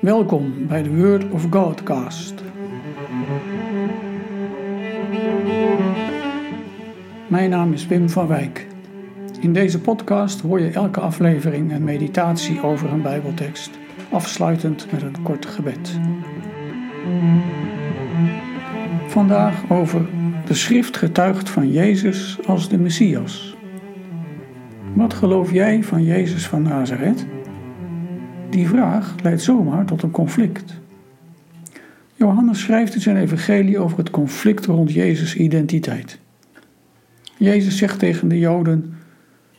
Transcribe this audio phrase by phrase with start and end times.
[0.00, 2.34] Welkom bij de Word of Godcast.
[7.28, 8.66] Mijn naam is Wim van Wijk.
[9.40, 13.70] In deze podcast hoor je elke aflevering een meditatie over een Bijbeltekst,
[14.10, 15.98] afsluitend met een kort gebed.
[19.06, 20.08] Vandaag over
[20.46, 23.56] de schrift getuigt van Jezus als de Messias.
[24.94, 27.26] Wat geloof jij van Jezus van Nazareth?
[28.50, 30.74] Die vraag leidt zomaar tot een conflict.
[32.14, 36.18] Johannes schrijft in zijn evangelie over het conflict rond Jezus' identiteit.
[37.36, 38.94] Jezus zegt tegen de Joden: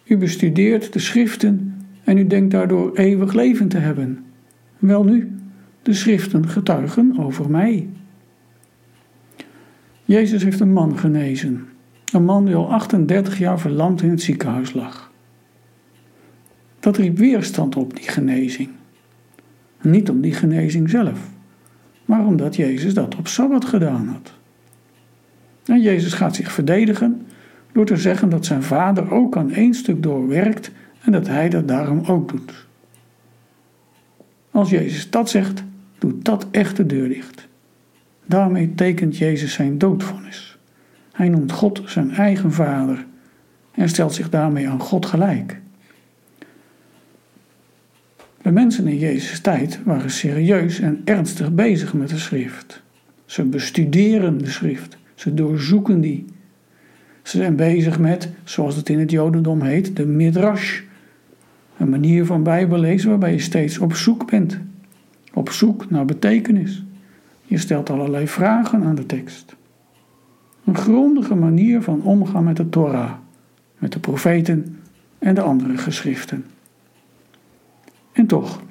[0.06, 4.24] U bestudeert de schriften en u denkt daardoor eeuwig leven te hebben.
[4.80, 5.36] Welnu,
[5.82, 7.90] de schriften getuigen over mij.
[10.06, 11.66] Jezus heeft een man genezen,
[12.14, 15.12] een man die al 38 jaar verlamd in het ziekenhuis lag.
[16.80, 18.70] Dat riep weerstand op, die genezing.
[19.82, 21.20] Niet om die genezing zelf,
[22.06, 24.34] maar omdat Jezus dat op Sabbat gedaan had.
[25.66, 27.22] En Jezus gaat zich verdedigen
[27.72, 30.72] door te zeggen dat zijn vader ook aan één stuk doorwerkt
[31.02, 32.68] en dat hij dat daarom ook doet.
[34.52, 35.64] Als Jezus dat zegt,
[35.98, 37.48] doet dat echt de deur dicht.
[38.26, 40.58] Daarmee tekent Jezus zijn doodvonnis.
[41.12, 43.06] Hij noemt God zijn eigen vader
[43.72, 45.60] en stelt zich daarmee aan God gelijk.
[48.50, 52.82] De mensen in Jezus' tijd waren serieus en ernstig bezig met de schrift.
[53.26, 56.26] Ze bestuderen de schrift, ze doorzoeken die.
[57.22, 60.82] Ze zijn bezig met, zoals het in het Jodendom heet, de midrash.
[61.78, 64.60] Een manier van Bijbellezen waarbij je steeds op zoek bent.
[65.34, 66.84] Op zoek naar betekenis.
[67.46, 69.56] Je stelt allerlei vragen aan de tekst.
[70.66, 73.14] Een grondige manier van omgaan met de Torah,
[73.78, 74.80] met de profeten
[75.20, 76.46] en de andere geschriften.
[78.30, 78.62] En toch,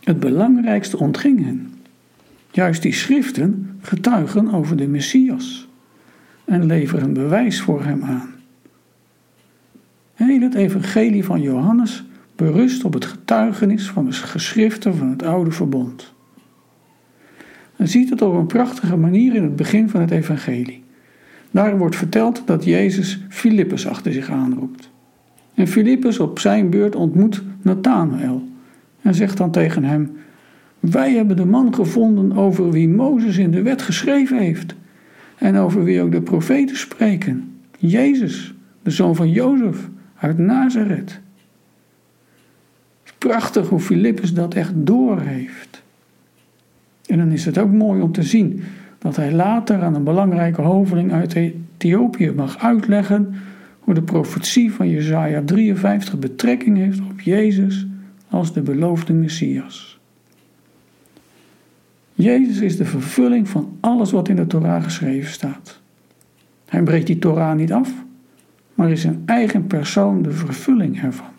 [0.00, 1.74] het belangrijkste ontging hen.
[2.50, 5.68] Juist die schriften getuigen over de Messias
[6.44, 8.30] en leveren bewijs voor hem aan.
[10.14, 12.04] Heel het evangelie van Johannes
[12.36, 16.12] berust op het getuigenis van de geschriften van het oude verbond.
[17.76, 20.82] Men ziet het op een prachtige manier in het begin van het evangelie.
[21.50, 24.90] Daar wordt verteld dat Jezus Filippus achter zich aanroept.
[25.54, 28.50] En Filippus op zijn beurt ontmoet Nathanael
[29.02, 30.10] en zegt dan tegen hem:
[30.80, 34.74] Wij hebben de man gevonden over wie Mozes in de wet geschreven heeft
[35.38, 37.58] en over wie ook de profeten spreken.
[37.78, 41.20] Jezus, de zoon van Jozef uit Nazareth.
[43.18, 45.82] Prachtig hoe Filippus dat echt doorheeft.
[47.06, 48.62] En dan is het ook mooi om te zien
[48.98, 53.34] dat hij later aan een belangrijke hoveling uit Ethiopië mag uitleggen
[53.78, 57.86] hoe de profetie van Jesaja 53 betrekking heeft op Jezus
[58.32, 60.00] als de beloofde Messias.
[62.14, 65.80] Jezus is de vervulling van alles wat in de Torah geschreven staat.
[66.66, 67.92] Hij breekt die Torah niet af,
[68.74, 71.30] maar is in eigen persoon de vervulling ervan.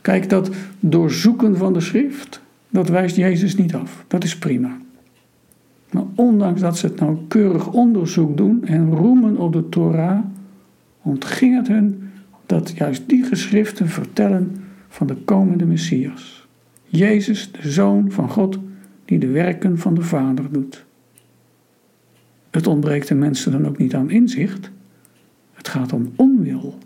[0.00, 0.50] Kijk, dat
[0.80, 4.04] doorzoeken van de schrift, dat wijst Jezus niet af.
[4.08, 4.76] Dat is prima.
[5.90, 10.20] Maar ondanks dat ze het nauwkeurig onderzoek doen en roemen op de Torah,
[11.02, 12.09] ontging het hun
[12.50, 14.56] dat juist die geschriften vertellen
[14.88, 16.48] van de komende Messias.
[16.84, 18.58] Jezus, de Zoon van God,
[19.04, 20.84] die de werken van de Vader doet.
[22.50, 24.70] Het ontbreekt de mensen dan ook niet aan inzicht.
[25.52, 26.78] Het gaat om onwil.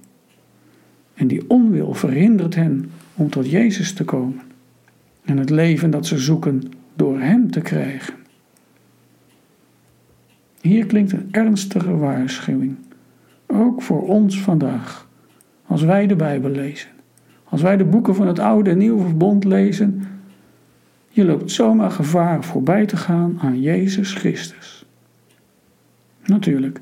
[1.14, 4.40] En die onwil verhindert hen om tot Jezus te komen
[5.24, 6.62] en het leven dat ze zoeken
[6.94, 8.14] door Hem te krijgen.
[10.60, 12.76] Hier klinkt een ernstige waarschuwing,
[13.46, 15.12] ook voor ons vandaag.
[15.66, 16.88] Als wij de Bijbel lezen,
[17.44, 20.02] als wij de boeken van het Oude en Nieuwe Verbond lezen,
[21.08, 24.84] je loopt zomaar gevaar voorbij te gaan aan Jezus Christus.
[26.24, 26.80] Natuurlijk,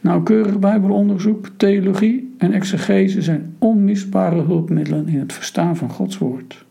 [0.00, 6.64] nauwkeurig Bijbelonderzoek, theologie en exegese zijn onmisbare hulpmiddelen in het verstaan van Gods Woord.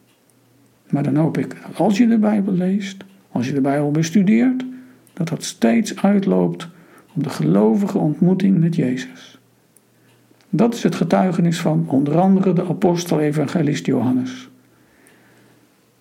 [0.90, 4.66] Maar dan hoop ik als je de Bijbel leest, als je de Bijbel bestudeert,
[5.14, 6.68] dat dat steeds uitloopt
[7.14, 9.40] op de gelovige ontmoeting met Jezus.
[10.56, 14.50] Dat is het getuigenis van onder andere de apostel-evangelist Johannes.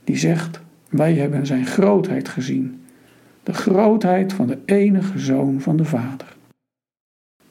[0.05, 2.81] Die zegt: Wij hebben zijn grootheid gezien,
[3.43, 6.37] de grootheid van de enige zoon van de Vader.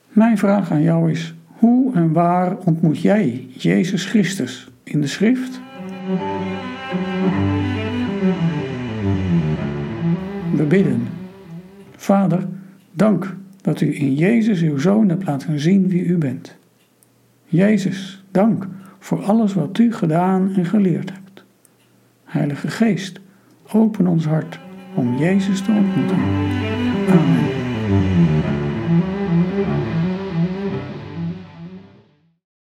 [0.07, 5.59] Mijn vraag aan jou is: hoe en waar ontmoet jij Jezus Christus in de schrift?
[10.56, 11.07] We bidden.
[11.95, 12.48] Vader,
[12.92, 16.59] dank dat u in Jezus uw zoon hebt laten zien wie u bent.
[17.51, 18.68] Jezus, dank
[19.00, 21.44] voor alles wat u gedaan en geleerd hebt.
[22.24, 23.19] Heilige Geest,
[23.71, 24.59] open ons hart
[24.95, 26.18] om Jezus te ontmoeten.
[27.09, 28.41] Amen.